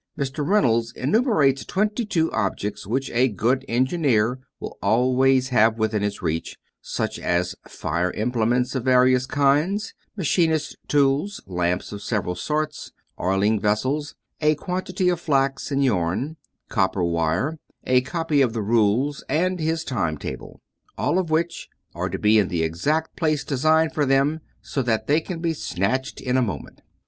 Mr. 0.17 0.43
Reynolds 0.43 0.91
enumerates 0.93 1.63
twenty 1.63 2.07
two 2.07 2.31
objects 2.31 2.87
which 2.87 3.11
a 3.11 3.27
good 3.27 3.63
engineer 3.67 4.39
will 4.59 4.79
always 4.81 5.49
have 5.49 5.77
within 5.77 6.01
his 6.01 6.23
reach, 6.23 6.57
such 6.81 7.19
as 7.19 7.53
fire 7.67 8.09
implements 8.13 8.73
of 8.73 8.85
various 8.85 9.27
kinds, 9.27 9.93
machinist 10.17 10.75
tools, 10.87 11.39
lamps 11.45 11.91
of 11.91 12.01
several 12.01 12.33
sorts, 12.33 12.91
oiling 13.19 13.59
vessels, 13.59 14.15
a 14.39 14.55
quantity 14.55 15.07
of 15.07 15.19
flax 15.21 15.69
and 15.69 15.83
yarn, 15.83 16.35
copper 16.67 17.03
wire, 17.03 17.59
a 17.83 18.01
copy 18.01 18.41
of 18.41 18.53
the 18.53 18.63
rules 18.63 19.23
and 19.29 19.59
his 19.59 19.83
time 19.83 20.17
table; 20.17 20.61
all 20.97 21.19
of 21.19 21.29
which, 21.29 21.69
are 21.93 22.09
to 22.09 22.17
be 22.17 22.39
in 22.39 22.47
the 22.47 22.63
exact 22.63 23.15
place 23.15 23.43
designed 23.43 23.93
for 23.93 24.07
them, 24.07 24.39
so 24.63 24.81
that 24.81 25.05
they 25.05 25.21
can 25.21 25.37
be 25.39 25.53
snatched 25.53 26.19
in 26.19 26.37
a 26.37 26.41
moment. 26.41 26.81